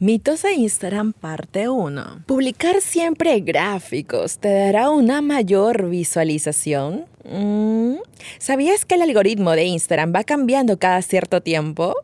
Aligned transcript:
Mitos 0.00 0.42
de 0.42 0.52
Instagram 0.52 1.12
parte 1.12 1.68
1. 1.68 2.22
¿Publicar 2.24 2.80
siempre 2.80 3.40
gráficos 3.40 4.38
te 4.38 4.48
dará 4.48 4.90
una 4.90 5.22
mayor 5.22 5.88
visualización? 5.88 7.06
Mm, 7.24 7.96
¿Sabías 8.38 8.84
que 8.84 8.94
el 8.94 9.02
algoritmo 9.02 9.50
de 9.56 9.64
Instagram 9.64 10.12
va 10.14 10.22
cambiando 10.22 10.78
cada 10.78 11.02
cierto 11.02 11.40
tiempo? 11.40 11.96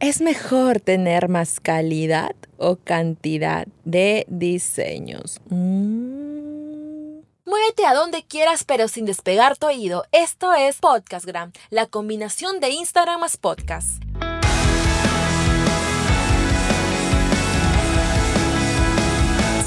¿Es 0.00 0.22
mejor 0.22 0.80
tener 0.80 1.28
más 1.28 1.60
calidad 1.60 2.34
o 2.56 2.76
cantidad 2.76 3.66
de 3.84 4.24
diseños? 4.28 5.38
Mm. 5.50 7.20
Muévete 7.44 7.84
a 7.84 7.92
donde 7.92 8.22
quieras 8.22 8.64
pero 8.64 8.88
sin 8.88 9.04
despegar 9.04 9.58
tu 9.58 9.66
oído. 9.66 10.06
Esto 10.10 10.54
es 10.54 10.78
Podcastgram, 10.78 11.52
la 11.68 11.84
combinación 11.84 12.60
de 12.60 12.70
Instagram 12.70 13.20
más 13.20 13.36
podcast. 13.36 14.02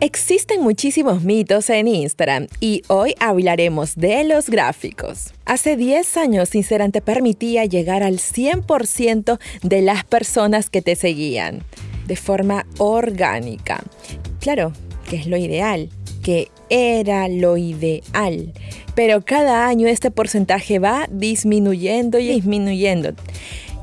Existen 0.00 0.62
muchísimos 0.62 1.24
mitos 1.24 1.68
en 1.70 1.88
Instagram 1.88 2.46
y 2.60 2.82
hoy 2.86 3.16
hablaremos 3.18 3.96
de 3.96 4.22
los 4.22 4.48
gráficos. 4.48 5.34
Hace 5.44 5.76
10 5.76 6.16
años 6.18 6.54
Instagram 6.54 6.92
te 6.92 7.00
permitía 7.00 7.64
llegar 7.64 8.04
al 8.04 8.18
100% 8.18 9.40
de 9.62 9.82
las 9.82 10.04
personas 10.04 10.70
que 10.70 10.82
te 10.82 10.94
seguían 10.94 11.64
de 12.06 12.14
forma 12.14 12.64
orgánica. 12.78 13.82
Claro, 14.38 14.72
que 15.10 15.16
es 15.16 15.26
lo 15.26 15.36
ideal, 15.36 15.88
que 16.22 16.48
era 16.70 17.26
lo 17.26 17.56
ideal. 17.56 18.52
Pero 18.94 19.24
cada 19.24 19.66
año 19.66 19.88
este 19.88 20.12
porcentaje 20.12 20.78
va 20.78 21.08
disminuyendo 21.10 22.20
y 22.20 22.28
disminuyendo. 22.28 23.14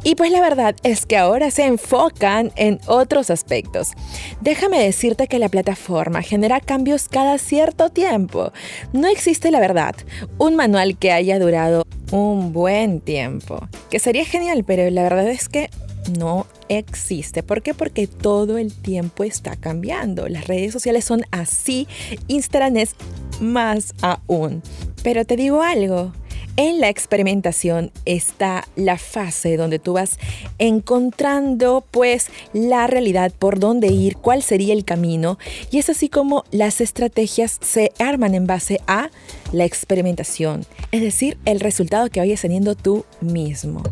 Y 0.05 0.13
pues 0.13 0.31
la 0.31 0.39
verdad 0.39 0.75
es 0.83 1.07
que 1.07 1.17
ahora 1.17 1.49
se 1.49 1.65
enfocan 1.65 2.51
en 2.55 2.79
otros 2.85 3.31
aspectos. 3.31 3.93
Déjame 4.39 4.79
decirte 4.79 5.27
que 5.27 5.39
la 5.39 5.49
plataforma 5.49 6.21
genera 6.21 6.59
cambios 6.59 7.09
cada 7.09 7.39
cierto 7.39 7.89
tiempo. 7.89 8.53
No 8.93 9.07
existe 9.07 9.49
la 9.49 9.59
verdad, 9.59 9.95
un 10.37 10.55
manual 10.55 10.95
que 10.99 11.11
haya 11.11 11.39
durado 11.39 11.87
un 12.11 12.53
buen 12.53 13.01
tiempo. 13.01 13.67
Que 13.89 13.97
sería 13.97 14.25
genial, 14.25 14.63
pero 14.63 14.87
la 14.91 15.01
verdad 15.01 15.27
es 15.27 15.49
que 15.49 15.71
no 16.19 16.45
existe. 16.69 17.41
¿Por 17.41 17.63
qué? 17.63 17.73
Porque 17.73 18.05
todo 18.05 18.59
el 18.59 18.75
tiempo 18.75 19.23
está 19.23 19.55
cambiando. 19.55 20.27
Las 20.27 20.45
redes 20.45 20.71
sociales 20.71 21.03
son 21.03 21.23
así, 21.31 21.87
Instagram 22.27 22.77
es 22.77 22.95
más 23.39 23.95
aún. 24.03 24.61
Pero 25.01 25.25
te 25.25 25.35
digo 25.35 25.63
algo, 25.63 26.13
en 26.57 26.79
la 26.79 26.89
experimentación 26.89 27.91
está 28.05 28.67
la 28.75 28.97
fase 28.97 29.57
donde 29.57 29.79
tú 29.79 29.93
vas 29.93 30.17
encontrando 30.57 31.83
pues 31.91 32.27
la 32.53 32.87
realidad 32.87 33.31
por 33.37 33.59
dónde 33.59 33.87
ir, 33.87 34.17
cuál 34.17 34.43
sería 34.43 34.73
el 34.73 34.85
camino 34.85 35.37
y 35.71 35.79
es 35.79 35.89
así 35.89 36.09
como 36.09 36.43
las 36.51 36.81
estrategias 36.81 37.57
se 37.61 37.91
arman 37.99 38.35
en 38.35 38.47
base 38.47 38.79
a 38.87 39.09
la 39.51 39.65
experimentación, 39.65 40.65
es 40.91 41.01
decir, 41.01 41.37
el 41.45 41.59
resultado 41.59 42.09
que 42.09 42.19
vayas 42.19 42.41
teniendo 42.41 42.75
tú 42.75 43.05
mismo. 43.21 43.83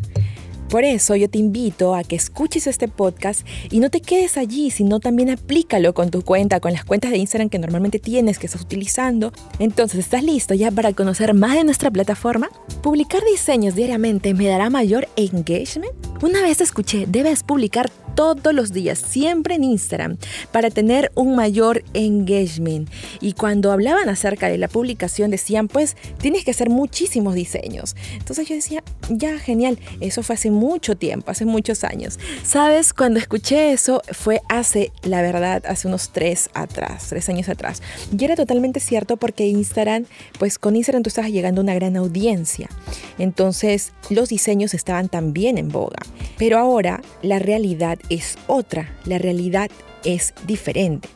Por 0.74 0.86
eso 0.86 1.16
yo 1.16 1.30
te 1.30 1.38
invito 1.38 1.94
a 1.94 2.04
que 2.04 2.16
escuches 2.16 2.66
este 2.66 2.88
podcast 2.88 3.46
y 3.70 3.80
no 3.80 3.92
te 3.92 4.02
quedes 4.02 4.38
allí, 4.38 4.72
sino 4.72 5.00
también 5.00 5.30
aplícalo 5.30 5.94
con 5.94 6.10
tu 6.10 6.24
cuenta, 6.24 6.60
con 6.60 6.74
las 6.74 6.84
cuentas 6.84 7.12
de 7.12 7.20
Instagram 7.20 7.50
que 7.50 7.60
normalmente 7.60 8.00
tienes, 8.00 8.40
que 8.40 8.48
estás 8.48 8.64
utilizando. 8.64 9.32
Entonces, 9.60 10.00
¿estás 10.00 10.24
listo 10.24 10.56
ya 10.56 10.72
para 10.72 10.92
conocer 10.94 11.36
más 11.36 11.54
de 11.54 11.64
nuestra 11.64 11.92
plataforma? 11.92 12.50
¿Publicar 12.82 13.22
diseños 13.24 13.76
diariamente 13.76 14.34
me 14.34 14.48
dará 14.48 14.72
mayor 14.72 15.08
engagement? 15.16 15.94
Una 16.24 16.42
vez 16.42 16.60
escuché, 16.60 17.06
debes 17.08 17.44
publicar 17.44 17.92
todos 18.16 18.54
los 18.54 18.72
días, 18.74 19.00
siempre 19.00 19.56
en 19.56 19.64
Instagram, 19.64 20.18
para 20.52 20.70
tener 20.70 21.12
un 21.16 21.36
mayor 21.36 21.84
engagement. 21.94 22.90
Y 23.22 23.34
cuando 23.34 23.72
hablaban 23.72 24.10
acerca 24.10 24.48
de 24.48 24.58
la 24.58 24.68
publicación 24.68 25.32
decían, 25.32 25.68
pues 25.68 25.96
tienes 26.20 26.44
que 26.46 26.52
hacer 26.52 26.70
muchísimos 26.70 27.36
diseños. 27.36 27.96
Entonces 28.18 28.48
yo 28.48 28.56
decía, 28.56 28.84
ya, 29.10 29.38
genial, 29.40 29.80
eso 30.00 30.24
fue 30.24 30.36
hace 30.36 30.52
mucho 30.52 30.96
tiempo, 30.96 31.32
hace 31.32 31.46
muchos 31.46 31.84
años. 31.84 32.20
Sabes, 32.44 32.94
cuando 32.94 33.20
escuché 33.20 33.74
eso 33.74 34.02
fue 34.12 34.42
hace, 34.50 34.92
la 35.04 35.22
verdad, 35.22 35.64
hace 35.68 35.88
unos 35.88 36.10
tres 36.10 36.50
atrás, 36.54 37.08
tres 37.10 37.30
años 37.30 37.50
atrás. 37.50 37.82
Y 38.18 38.24
era 38.24 38.36
totalmente 38.36 38.80
cierto 38.80 39.18
porque 39.18 39.48
Instagram, 39.48 40.06
pues 40.40 40.60
con 40.60 40.76
Instagram 40.76 41.04
tú 41.04 41.10
estabas 41.10 41.32
llegando 41.32 41.62
a 41.62 41.64
una 41.64 41.76
gran 41.76 41.98
audiencia. 41.98 42.70
Entonces 43.18 43.94
los 44.10 44.30
diseños 44.30 44.74
estaban 44.74 45.10
también 45.10 45.58
en 45.58 45.70
boga. 45.70 46.00
Pero 46.38 46.58
ahora 46.58 47.02
la 47.22 47.40
realidad 47.40 48.00
es 48.10 48.38
otra, 48.48 48.94
la 49.06 49.18
realidad 49.18 49.70
es 50.04 50.34
diferente. 50.46 51.08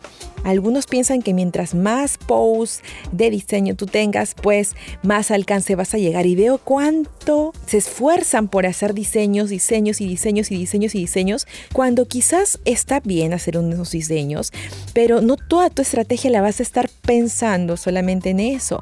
Algunos 0.44 0.86
piensan 0.86 1.22
que 1.22 1.34
mientras 1.34 1.74
más 1.76 2.18
posts 2.18 2.82
de 3.12 3.30
diseño 3.30 3.76
tú 3.76 3.86
tengas, 3.86 4.34
pues 4.34 4.78
más 5.04 5.30
alcance 5.32 5.76
vas 5.76 5.94
a 5.94 5.98
llegar. 5.98 6.26
Y 6.26 6.36
veo 6.36 6.58
cuánto 6.58 7.52
se 7.66 7.76
esfuerzan 7.78 8.48
por 8.48 8.66
hacer 8.66 8.94
diseños, 8.94 9.50
diseños 9.50 10.00
y 10.00 10.08
diseños 10.08 10.50
y 10.52 10.58
diseños 10.58 10.96
y 10.96 11.00
diseños, 11.00 11.48
cuando 11.74 12.08
quizás 12.08 12.60
está 12.64 13.02
bien 13.02 13.34
hacer 13.34 13.58
unos 13.58 13.92
diseños, 13.92 14.54
pero 14.94 15.20
no 15.22 15.36
toda 15.36 15.70
tu 15.70 15.82
estrategia 15.82 16.32
la 16.32 16.40
vas 16.42 16.62
a 16.62 16.64
estar 16.64 16.90
pensando 17.02 17.76
solamente 17.76 18.30
en 18.30 18.40
eso. 18.40 18.82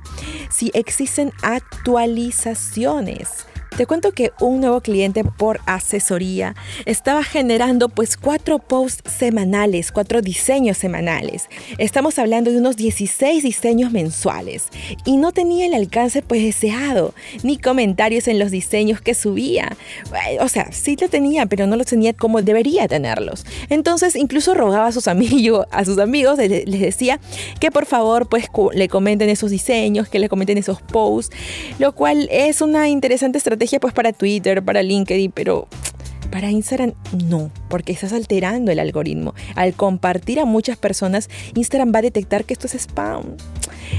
Si 0.51 0.69
existen 0.75 1.31
actualizaciones, 1.41 3.47
te 3.77 3.85
cuento 3.85 4.13
que 4.13 4.31
un 4.39 4.61
nuevo 4.61 4.79
cliente 4.79 5.25
por 5.25 5.59
asesoría 5.65 6.55
estaba 6.85 7.23
generando 7.23 7.89
pues 7.89 8.15
cuatro 8.15 8.59
posts 8.59 9.11
semanales, 9.11 9.91
cuatro 9.91 10.21
diseños 10.21 10.77
semanales. 10.77 11.49
Estamos 11.77 12.17
hablando 12.17 12.51
de 12.51 12.57
unos 12.57 12.77
16 12.77 13.43
diseños 13.43 13.91
mensuales 13.91 14.67
y 15.03 15.17
no 15.17 15.33
tenía 15.33 15.65
el 15.65 15.73
alcance 15.73 16.21
pues 16.21 16.41
deseado, 16.41 17.13
ni 17.43 17.57
comentarios 17.57 18.29
en 18.29 18.39
los 18.39 18.49
diseños 18.49 19.01
que 19.01 19.13
subía. 19.13 19.75
O 20.39 20.47
sea, 20.47 20.71
sí 20.71 20.95
lo 20.99 21.09
tenía, 21.09 21.45
pero 21.45 21.67
no 21.67 21.75
los 21.75 21.87
tenía 21.87 22.13
como 22.13 22.41
debería 22.41 22.87
tenerlos. 22.87 23.45
Entonces 23.69 24.15
incluso 24.15 24.53
rogaba 24.53 24.87
a 24.87 24.91
sus 24.93 25.09
amigos, 25.09 25.65
a 25.71 25.83
sus 25.83 25.97
amigos, 25.99 26.37
les 26.37 26.79
decía 26.79 27.19
que 27.59 27.71
por 27.71 27.85
favor 27.85 28.29
pues 28.29 28.45
le 28.73 28.87
comenten 28.87 29.29
esos 29.29 29.51
diseños, 29.51 30.07
que 30.07 30.19
le 30.19 30.29
comenten 30.29 30.57
esos 30.57 30.81
posts, 30.81 31.35
lo 31.77 31.93
cual 31.93 32.29
es 32.31 32.61
una 32.61 32.87
interesante 32.87 33.37
estrategia 33.37 33.64
pues 33.79 33.93
para 33.93 34.13
Twitter, 34.13 34.63
para 34.63 34.81
LinkedIn, 34.83 35.31
pero 35.31 35.67
para 36.31 36.51
Instagram 36.51 36.93
no, 37.29 37.51
porque 37.69 37.93
estás 37.93 38.11
alterando 38.11 38.71
el 38.71 38.79
algoritmo. 38.79 39.33
Al 39.55 39.73
compartir 39.73 40.39
a 40.39 40.45
muchas 40.45 40.77
personas, 40.77 41.29
Instagram 41.55 41.93
va 41.93 41.99
a 41.99 42.01
detectar 42.01 42.45
que 42.45 42.53
esto 42.53 42.67
es 42.67 42.75
spam. 42.75 43.37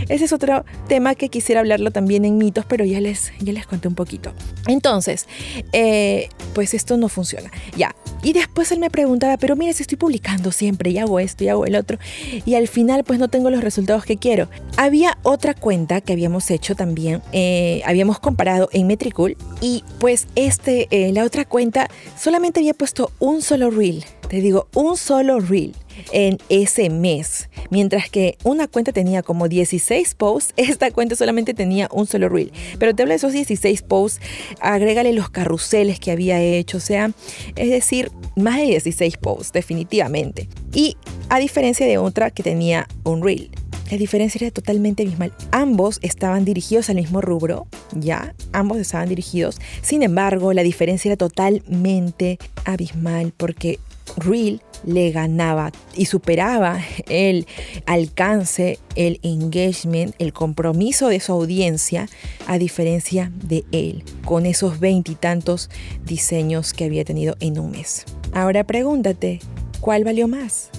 Ese 0.09 0.25
es 0.25 0.33
otro 0.33 0.65
tema 0.89 1.15
que 1.15 1.29
quisiera 1.29 1.61
hablarlo 1.61 1.91
también 1.91 2.25
en 2.25 2.37
mitos, 2.39 2.65
pero 2.67 2.85
ya 2.85 3.01
les, 3.01 3.33
ya 3.41 3.53
les 3.53 3.67
conté 3.67 3.89
un 3.89 3.95
poquito. 3.95 4.33
Entonces, 4.67 5.27
eh, 5.73 6.29
pues 6.55 6.75
esto 6.75 6.97
no 6.97 7.09
funciona. 7.09 7.51
Ya. 7.77 7.95
Y 8.27 8.33
después 8.33 8.73
él 8.73 8.81
me 8.81 8.91
preguntaba, 8.91 9.37
pero 9.37 9.55
mira, 9.55 9.73
si 9.73 9.85
estoy 9.85 9.99
publicando 9.99 10.51
siempre 10.51 10.91
y 10.91 10.99
hago 10.99 11.21
esto 11.21 11.45
y 11.45 11.49
hago 11.49 11.65
el 11.65 11.77
otro, 11.77 11.97
y 12.45 12.57
al 12.57 12.67
final 12.67 13.05
pues 13.05 13.21
no 13.21 13.29
tengo 13.29 13.51
los 13.51 13.63
resultados 13.63 14.05
que 14.05 14.17
quiero. 14.17 14.49
Había 14.77 15.17
otra 15.23 15.55
cuenta 15.55 16.01
que 16.01 16.13
habíamos 16.13 16.51
hecho 16.51 16.75
también, 16.75 17.23
eh, 17.31 17.83
habíamos 17.87 18.19
comparado 18.19 18.69
en 18.73 18.89
Metricool, 18.89 19.37
y 19.61 19.85
pues 20.01 20.27
este, 20.35 20.89
eh, 20.91 21.13
la 21.13 21.23
otra 21.23 21.45
cuenta 21.45 21.89
solamente 22.19 22.59
había 22.59 22.75
puesto 22.75 23.13
un 23.21 23.43
solo 23.43 23.71
reel. 23.71 24.05
Te 24.29 24.41
digo, 24.41 24.69
un 24.75 24.97
solo 24.97 25.39
reel 25.39 25.75
en 26.13 26.39
ese 26.49 26.91
mes. 26.91 27.49
Mientras 27.71 28.11
que 28.11 28.37
una 28.43 28.67
cuenta 28.67 28.93
tenía 28.93 29.23
como 29.23 29.49
16 29.49 30.15
posts, 30.15 30.53
esta 30.57 30.91
cuenta 30.91 31.15
solamente 31.15 31.55
tenía 31.55 31.89
un 31.93 32.07
solo 32.07 32.29
reel. 32.29 32.53
Pero 32.79 32.95
te 32.95 33.03
hablo 33.03 33.13
de 33.13 33.17
esos 33.17 33.33
16 33.33 33.83
posts, 33.83 34.21
agrégale 34.61 35.13
los 35.13 35.31
carruseles 35.31 36.01
que 36.01 36.11
había 36.11 36.41
hecho, 36.41 36.79
o 36.79 36.81
sea, 36.81 37.13
es 37.55 37.71
decir, 37.71 38.11
más 38.35 38.57
de 38.57 38.67
16 38.67 39.17
posts, 39.19 39.53
definitivamente. 39.53 40.49
Y 40.73 40.97
a 41.29 41.39
diferencia 41.39 41.87
de 41.87 41.99
otra 41.99 42.31
que 42.31 42.43
tenía 42.43 42.89
un 43.05 43.23
reel. 43.23 43.51
La 43.91 43.97
diferencia 43.97 44.41
era 44.43 44.51
totalmente 44.51 45.05
abismal. 45.05 45.33
Ambos 45.53 46.01
estaban 46.03 46.45
dirigidos 46.45 46.91
al 46.91 46.97
mismo 46.97 47.21
rubro, 47.21 47.69
ya, 47.93 48.35
ambos 48.53 48.79
estaban 48.79 49.09
dirigidos. 49.09 49.61
Sin 49.81 50.03
embargo, 50.03 50.53
la 50.53 50.65
diferencia 50.65 51.11
era 51.11 51.17
totalmente 51.17 52.39
abismal 52.65 53.33
porque 53.37 53.79
Reel 54.17 54.63
le 54.85 55.11
ganaba 55.11 55.73
y 55.95 56.07
superaba 56.07 56.81
el 57.09 57.47
alcance, 57.87 58.79
el 58.95 59.19
engagement, 59.23 60.15
el 60.19 60.33
compromiso 60.33 61.09
de 61.09 61.21
su 61.21 61.33
audiencia, 61.33 62.09
a 62.47 62.59
diferencia 62.59 63.33
de 63.35 63.65
él, 63.73 64.05
con 64.25 64.47
esos 64.47 64.79
veintitantos 64.81 65.71
diseños 66.05 66.73
que 66.73 66.85
había 66.85 67.05
tenido 67.05 67.37
en 67.41 67.59
un 67.59 67.73
mes. 67.73 68.05
Ahora 68.33 68.65
pregúntate, 68.65 69.41
¿cuál 69.81 70.05
valió 70.05 70.29
más? 70.29 70.71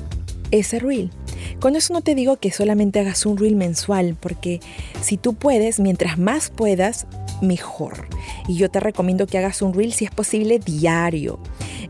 Ese 0.52 0.80
reel. 0.80 1.12
Con 1.60 1.76
eso 1.76 1.94
no 1.94 2.02
te 2.02 2.16
digo 2.16 2.38
que 2.38 2.52
solamente 2.52 3.00
hagas 3.00 3.26
un 3.26 3.38
reel 3.38 3.56
mensual, 3.56 4.16
porque 4.20 4.60
si 5.02 5.18
tú 5.18 5.34
puedes, 5.34 5.80
mientras 5.80 6.18
más 6.18 6.50
puedas, 6.50 7.08
mejor. 7.42 8.08
Y 8.48 8.56
yo 8.56 8.70
te 8.70 8.80
recomiendo 8.80 9.28
que 9.28 9.38
hagas 9.38 9.62
un 9.62 9.74
reel 9.74 9.94
si 9.94 10.06
es 10.06 10.12
posible 10.12 10.60
diario. 10.60 11.40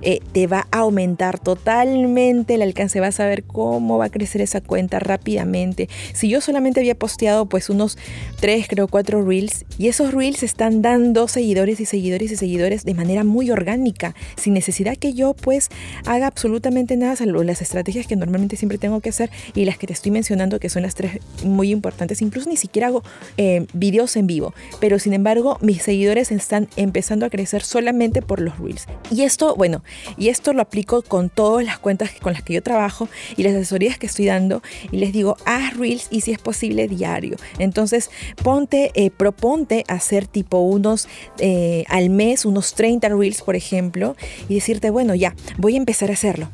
Eh, 0.02 0.20
te 0.32 0.46
va 0.48 0.68
a 0.72 0.80
aumentar 0.80 1.40
totalmente 1.40 2.54
el 2.54 2.62
alcance, 2.62 3.00
vas 3.00 3.20
a 3.20 3.26
ver 3.26 3.44
cómo 3.44 3.98
va 3.98 4.06
a 4.06 4.10
crecer 4.10 4.42
esa 4.42 4.62
cuenta 4.62 5.00
rápidamente. 5.00 5.90
Si 6.14 6.30
yo 6.30 6.40
solamente 6.42 6.80
había 6.80 6.96
posteado 6.96 7.48
pues 7.48 7.70
unos 7.70 7.98
3, 8.40 8.68
creo 8.68 8.88
4 8.88 9.26
reels 9.26 9.66
y 9.78 9.88
esos 9.88 10.14
reels 10.14 10.44
están 10.44 10.82
dando 10.82 11.28
seguidores 11.28 11.80
y 11.80 11.86
seguidores 11.86 12.32
y 12.32 12.36
seguidores 12.36 12.86
de 12.86 12.94
manera 12.94 13.24
muy 13.24 13.50
orgánica, 13.50 14.14
sin 14.36 14.54
necesidad 14.54 14.98
que 14.98 15.14
yo 15.14 15.34
pues 15.34 15.70
haga 16.06 16.28
absolutamente 16.28 16.96
nada, 16.96 17.16
salvo 17.16 17.44
las 17.44 17.62
estrategias 17.62 18.06
que 18.06 18.16
normalmente 18.16 18.56
siempre 18.56 18.78
tengo 18.78 19.02
que 19.02 19.10
hacer 19.10 19.32
y 19.56 19.66
las 19.66 19.78
que 19.78 19.88
te 19.88 19.94
estoy 19.94 20.12
mencionando 20.12 20.60
que 20.60 20.70
son 20.70 20.84
las 20.84 20.96
tres 20.96 21.20
muy 21.44 21.72
importantes. 21.72 22.22
Incluso 22.22 22.50
ni 22.50 22.58
siquiera 22.58 22.88
hago 22.88 23.04
eh, 23.38 23.66
videos 23.74 24.16
en 24.16 24.28
vivo, 24.28 24.54
pero 24.80 25.00
sin 25.00 25.14
embargo 25.14 25.58
mis 25.62 25.84
seguidores 25.84 26.32
están 26.32 26.68
empezando 26.76 27.26
a 27.26 27.30
crecer 27.30 27.64
solamente 27.64 28.22
por 28.22 28.42
los 28.42 28.58
reels. 28.60 28.86
Y 29.12 29.24
esto, 29.24 29.56
bueno, 29.56 29.84
y 30.18 30.30
esto 30.30 30.54
lo 30.54 30.62
aplico 30.62 31.02
con 31.02 31.30
todas 31.30 31.66
las 31.66 31.80
cuentas 31.80 32.12
con 32.22 32.34
las 32.34 32.44
que 32.44 32.54
yo 32.54 32.64
trabajo 32.64 33.10
y 33.36 33.44
las 33.44 33.54
asesorías 33.54 33.98
que 33.98 34.08
estoy 34.08 34.26
dando. 34.26 34.62
Y 34.92 34.98
les 34.98 35.14
digo, 35.14 35.38
haz 35.46 35.76
reels 35.78 36.08
y 36.12 36.22
si 36.22 36.32
es 36.32 36.40
posible 36.40 36.88
diario. 36.88 37.38
Entonces, 37.60 38.10
ponte, 38.44 38.92
eh, 38.96 39.12
proponte 39.12 39.84
hacer 39.88 40.28
tipo 40.28 40.60
unos 40.60 41.08
eh, 41.40 41.84
al 41.88 42.10
mes, 42.10 42.46
unos 42.46 42.74
30 42.74 43.10
reels, 43.10 43.42
por 43.42 43.56
ejemplo, 43.56 44.16
y 44.50 44.56
decirte, 44.56 44.90
bueno, 44.90 45.16
ya, 45.16 45.36
voy 45.58 45.76
a 45.76 45.78
empezar 45.78 46.10
a 46.10 46.14
hacerlo 46.14 46.50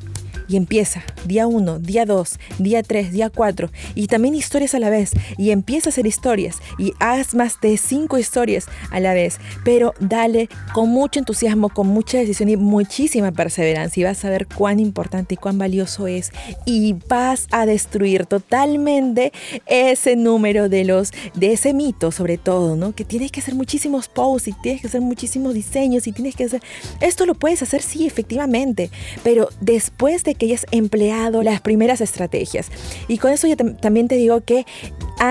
y 0.47 0.57
empieza 0.57 1.03
día 1.25 1.47
1, 1.47 1.79
día 1.79 2.05
2, 2.05 2.39
día 2.59 2.83
3, 2.83 3.11
día 3.11 3.29
4 3.29 3.69
y 3.95 4.07
también 4.07 4.35
historias 4.35 4.73
a 4.75 4.79
la 4.79 4.89
vez 4.89 5.11
y 5.37 5.51
empieza 5.51 5.89
a 5.89 5.91
hacer 5.91 6.07
historias 6.07 6.57
y 6.77 6.93
haz 6.99 7.33
más 7.35 7.59
de 7.61 7.77
5 7.77 8.17
historias 8.17 8.65
a 8.91 8.99
la 8.99 9.13
vez, 9.13 9.39
pero 9.63 9.93
dale 9.99 10.49
con 10.73 10.89
mucho 10.89 11.19
entusiasmo, 11.19 11.69
con 11.69 11.87
mucha 11.87 12.17
decisión 12.17 12.49
y 12.49 12.57
muchísima 12.57 13.31
perseverancia 13.31 14.01
y 14.01 14.03
vas 14.03 14.23
a 14.25 14.29
ver 14.29 14.47
cuán 14.47 14.79
importante 14.79 15.35
y 15.35 15.37
cuán 15.37 15.57
valioso 15.57 16.07
es 16.07 16.31
y 16.65 16.95
vas 17.07 17.47
a 17.51 17.65
destruir 17.65 18.25
totalmente 18.25 19.31
ese 19.65 20.15
número 20.15 20.69
de 20.69 20.85
los 20.85 21.11
de 21.35 21.53
ese 21.53 21.73
mito 21.73 22.11
sobre 22.11 22.37
todo, 22.37 22.75
¿no? 22.75 22.93
Que 22.93 23.05
tienes 23.05 23.31
que 23.31 23.39
hacer 23.39 23.55
muchísimos 23.55 24.07
posts 24.07 24.47
y 24.49 24.53
tienes 24.53 24.81
que 24.81 24.87
hacer 24.87 25.01
muchísimos 25.01 25.53
diseños 25.53 26.07
y 26.07 26.11
tienes 26.11 26.35
que 26.35 26.45
hacer 26.45 26.61
esto 27.01 27.25
lo 27.25 27.35
puedes 27.35 27.61
hacer 27.61 27.81
sí 27.81 28.05
efectivamente, 28.05 28.89
pero 29.23 29.49
después 29.61 30.23
de 30.23 30.32
que 30.35 30.47
hayas 30.47 30.65
empleado 30.71 31.43
las 31.43 31.61
primeras 31.61 32.01
estrategias. 32.01 32.69
Y 33.07 33.17
con 33.17 33.31
eso 33.31 33.47
yo 33.47 33.55
también 33.55 34.07
te 34.07 34.15
digo 34.15 34.41
que 34.41 34.65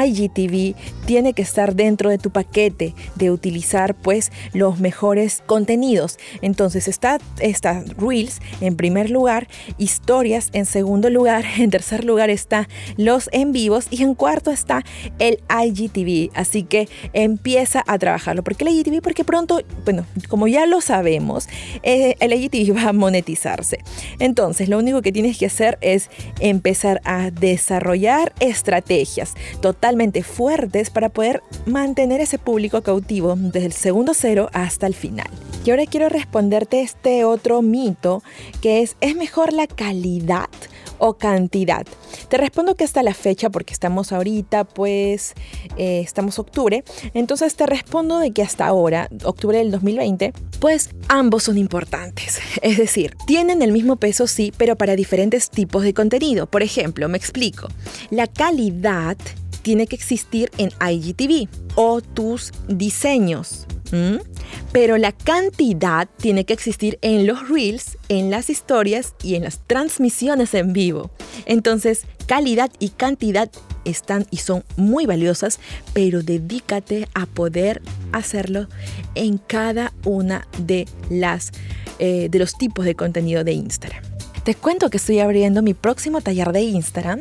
IGTV 0.00 0.75
tiene 1.06 1.35
que 1.35 1.43
estar 1.43 1.75
dentro 1.75 2.09
de 2.11 2.19
tu 2.19 2.31
paquete 2.31 2.94
de 3.17 3.31
utilizar 3.31 3.94
pues 3.94 4.33
los 4.53 4.81
mejores 4.81 5.43
contenidos. 5.47 6.19
Entonces 6.41 6.89
está, 6.89 7.19
está 7.41 7.85
Reels 7.99 8.41
en 8.61 8.77
primer 8.77 9.11
lugar, 9.11 9.49
historias 9.79 10.49
en 10.53 10.67
segundo 10.67 11.11
lugar, 11.11 11.44
en 11.59 11.71
tercer 11.71 12.05
lugar 12.05 12.31
está 12.31 12.69
los 12.97 13.29
en 13.33 13.53
vivos 13.53 13.87
y 13.91 14.03
en 14.03 14.15
cuarto 14.15 14.50
está 14.50 14.85
el 15.19 15.41
IGTV. 15.50 16.31
Así 16.35 16.62
que 16.62 16.88
empieza 17.12 17.85
a 17.87 17.99
trabajarlo. 17.99 18.43
¿Por 18.43 18.56
qué 18.56 18.65
el 18.65 18.71
IGTV? 18.71 19.03
Porque 19.03 19.25
pronto, 19.25 19.61
bueno, 19.85 20.06
como 20.29 20.49
ya 20.49 20.67
lo 20.67 20.81
sabemos, 20.81 21.49
eh, 21.83 22.17
el 22.21 22.33
IGTV 22.33 22.77
va 22.77 22.88
a 22.88 22.93
monetizarse. 22.93 23.79
Entonces 24.19 24.69
lo 24.69 24.79
único 24.79 25.03
que 25.03 25.12
tienes 25.12 25.38
que 25.38 25.47
hacer 25.47 25.79
es 25.81 26.09
empezar 26.41 27.00
a 27.05 27.31
desarrollar 27.31 28.33
estrategias 28.41 29.35
totalmente 29.61 29.81
fuertes 30.23 30.90
para 30.90 31.08
poder 31.08 31.43
mantener 31.67 32.20
ese 32.20 32.38
público 32.38 32.82
cautivo 32.82 33.34
desde 33.37 33.67
el 33.67 33.73
segundo 33.73 34.14
cero 34.14 34.49
hasta 34.52 34.87
el 34.87 34.94
final. 34.94 35.29
Y 35.64 35.70
ahora 35.70 35.87
quiero 35.87 36.08
responderte 36.08 36.82
este 36.82 37.25
otro 37.25 37.62
mito 37.62 38.23
que 38.61 38.82
es, 38.82 38.96
¿es 39.00 39.17
mejor 39.17 39.52
la 39.52 39.67
calidad 39.67 40.49
o 40.99 41.14
cantidad? 41.14 41.84
Te 42.29 42.37
respondo 42.37 42.75
que 42.75 42.84
hasta 42.84 43.02
la 43.02 43.12
fecha, 43.12 43.50
porque 43.50 43.73
estamos 43.73 44.12
ahorita, 44.12 44.64
pues 44.64 45.34
eh, 45.76 46.00
estamos 46.00 46.38
octubre, 46.38 46.85
entonces 47.12 47.55
te 47.56 47.67
respondo 47.67 48.19
de 48.19 48.31
que 48.31 48.43
hasta 48.43 48.67
ahora, 48.67 49.08
octubre 49.25 49.58
del 49.58 49.70
2020, 49.70 50.32
pues 50.61 50.90
ambos 51.08 51.44
son 51.44 51.58
importantes. 51.58 52.40
Es 52.62 52.78
decir, 52.78 53.17
tienen 53.26 53.62
el 53.62 53.73
mismo 53.73 53.96
peso, 53.96 54.26
sí, 54.26 54.52
pero 54.56 54.76
para 54.76 54.94
diferentes 54.94 55.50
tipos 55.50 55.82
de 55.82 55.93
contenido. 55.93 56.46
Por 56.46 56.62
ejemplo, 56.62 57.08
me 57.08 57.19
explico, 57.19 57.69
la 58.11 58.26
calidad 58.28 59.17
tiene 59.62 59.87
que 59.87 59.97
existir 59.97 60.50
en 60.59 60.70
IGTV 60.81 61.49
o 61.75 62.00
tus 62.00 62.53
diseños. 62.69 63.67
Pero 64.73 64.97
la 64.97 65.12
cantidad 65.12 66.09
tiene 66.17 66.47
que 66.47 66.55
existir 66.55 66.99
en 67.03 67.26
los 67.26 67.49
reels, 67.50 67.99
en 68.09 68.31
las 68.31 68.49
historias 68.49 69.14
y 69.23 69.35
en 69.35 69.44
las 69.44 69.61
transmisiones 69.67 70.55
en 70.55 70.73
vivo. 70.73 71.11
Entonces, 71.44 72.06
calidad 72.26 72.70
y 72.79 72.88
cantidad 72.88 73.50
están 73.85 74.26
y 74.31 74.38
son 74.38 74.64
muy 74.76 75.05
valiosas, 75.05 75.61
pero 75.93 76.23
dedícate 76.23 77.06
a 77.14 77.26
poder 77.26 77.82
hacerlo 78.12 78.67
en 79.14 79.37
cada 79.37 79.93
una 80.05 80.49
de 80.59 80.87
las 81.11 81.53
eh, 81.99 82.29
de 82.31 82.38
los 82.38 82.56
tipos 82.56 82.85
de 82.85 82.94
contenido 82.94 83.44
de 83.44 83.53
Instagram. 83.53 84.03
Te 84.44 84.55
cuento 84.55 84.91
que 84.91 84.97
estoy 84.97 85.20
abriendo 85.20 85.62
mi 85.62 85.75
próximo 85.75 86.20
taller 86.20 86.50
de 86.53 86.62
Instagram 86.62 87.20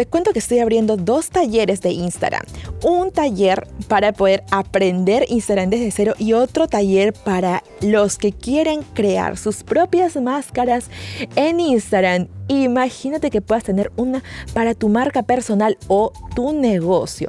te 0.00 0.06
cuento 0.06 0.32
que 0.32 0.38
estoy 0.38 0.60
abriendo 0.60 0.96
dos 0.96 1.28
talleres 1.28 1.82
de 1.82 1.90
Instagram. 1.90 2.40
Un 2.82 3.10
taller 3.10 3.68
para 3.86 4.14
poder 4.14 4.42
aprender 4.50 5.26
Instagram 5.28 5.68
desde 5.68 5.90
cero 5.90 6.14
y 6.18 6.32
otro 6.32 6.68
taller 6.68 7.12
para 7.12 7.62
los 7.82 8.16
que 8.16 8.32
quieren 8.32 8.80
crear 8.94 9.36
sus 9.36 9.62
propias 9.62 10.16
máscaras 10.16 10.88
en 11.36 11.60
Instagram. 11.60 12.28
Imagínate 12.48 13.28
que 13.28 13.42
puedas 13.42 13.64
tener 13.64 13.92
una 13.98 14.22
para 14.54 14.72
tu 14.72 14.88
marca 14.88 15.22
personal 15.22 15.76
o 15.86 16.14
tu 16.34 16.54
negocio. 16.54 17.28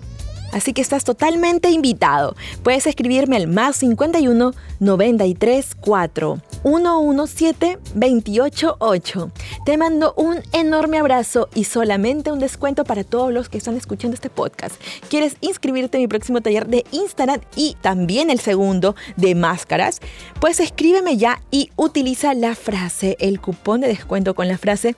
Así 0.51 0.74
que 0.74 0.81
estás 0.81 1.03
totalmente 1.03 1.69
invitado. 1.69 2.36
Puedes 2.63 2.88
escribirme 2.88 3.38
al 3.38 3.48
más 3.48 3.77
51 3.77 4.53
93 4.80 5.75
4 5.80 6.42
117 6.63 7.79
28 7.96 8.75
8. 8.79 9.31
Te 9.65 9.77
mando 9.77 10.13
un 10.15 10.38
enorme 10.53 11.00
abrazo 11.00 11.50
y 11.55 11.63
solamente 11.63 12.31
un 12.31 12.39
descuento 12.39 12.84
para 12.84 13.03
todos 13.03 13.34
los 13.34 13.50
que 13.50 13.58
están 13.58 13.77
escuchando 13.77 14.15
este 14.15 14.29
podcast. 14.29 14.75
¿Quieres 15.10 15.38
inscribirte 15.41 15.98
en 15.98 16.03
mi 16.03 16.08
próximo 16.08 16.41
taller 16.41 16.67
de 16.67 16.86
Instagram 16.91 17.41
y 17.55 17.75
también 17.81 18.29
el 18.29 18.39
segundo 18.39 18.96
de 19.17 19.36
máscaras? 19.36 20.00
Pues 20.39 20.60
escríbeme 20.60 21.17
ya 21.17 21.41
y 21.51 21.70
utiliza 21.75 22.34
la 22.34 22.55
frase, 22.55 23.17
el 23.20 23.39
cupón 23.39 23.81
de 23.81 23.88
descuento 23.88 24.36
con 24.36 24.48
la 24.48 24.58
frase 24.58 24.96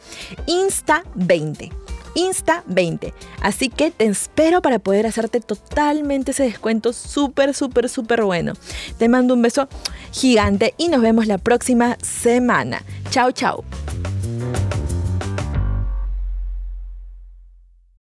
Insta20. 0.48 1.83
Insta20. 2.16 3.14
Así 3.42 3.70
que 3.70 3.92
te 3.92 4.06
espero 4.06 4.62
para 4.62 4.80
poder 4.80 5.08
hacerte 5.08 5.40
totalmente 5.40 6.32
ese 6.32 6.44
descuento 6.44 6.94
súper, 6.94 7.54
súper, 7.54 7.90
súper 7.90 8.24
bueno. 8.24 8.54
Te 8.98 9.10
mando 9.10 9.34
un 9.34 9.42
beso 9.42 9.68
gigante 10.12 10.74
y 10.78 10.90
nos 10.90 11.02
vemos 11.02 11.28
la 11.28 11.38
próxima 11.38 11.98
semana. 12.02 12.84
Chao, 13.10 13.32
chao. 13.32 13.64